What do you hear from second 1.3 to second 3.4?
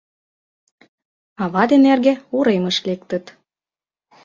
Ава ден эрге уремыш лектыт.